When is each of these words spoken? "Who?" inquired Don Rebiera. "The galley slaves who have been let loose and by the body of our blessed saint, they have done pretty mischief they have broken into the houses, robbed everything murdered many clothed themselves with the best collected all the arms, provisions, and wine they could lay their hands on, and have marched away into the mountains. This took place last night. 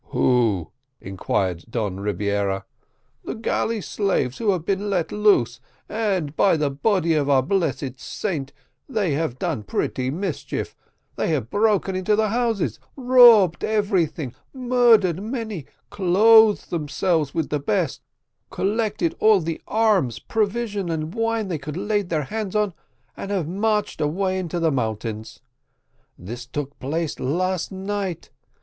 "Who?" 0.05 0.71
inquired 0.99 1.65
Don 1.69 1.99
Rebiera. 1.99 2.65
"The 3.23 3.35
galley 3.35 3.81
slaves 3.81 4.39
who 4.39 4.49
have 4.49 4.65
been 4.65 4.89
let 4.89 5.11
loose 5.11 5.59
and 5.87 6.35
by 6.35 6.57
the 6.57 6.71
body 6.71 7.13
of 7.13 7.29
our 7.29 7.43
blessed 7.43 7.99
saint, 7.99 8.51
they 8.89 9.11
have 9.13 9.37
done 9.37 9.61
pretty 9.61 10.09
mischief 10.09 10.75
they 11.17 11.27
have 11.27 11.51
broken 11.51 11.95
into 11.95 12.15
the 12.15 12.29
houses, 12.29 12.79
robbed 12.95 13.63
everything 13.63 14.33
murdered 14.55 15.21
many 15.21 15.67
clothed 15.91 16.71
themselves 16.71 17.35
with 17.35 17.49
the 17.49 17.59
best 17.59 18.01
collected 18.49 19.13
all 19.19 19.39
the 19.39 19.61
arms, 19.67 20.17
provisions, 20.17 20.89
and 20.89 21.13
wine 21.13 21.47
they 21.47 21.59
could 21.59 21.77
lay 21.77 22.01
their 22.01 22.23
hands 22.23 22.55
on, 22.55 22.73
and 23.15 23.29
have 23.29 23.47
marched 23.47 24.01
away 24.01 24.39
into 24.39 24.59
the 24.59 24.71
mountains. 24.71 25.41
This 26.17 26.47
took 26.47 26.79
place 26.79 27.19
last 27.19 27.71
night. 27.71 28.31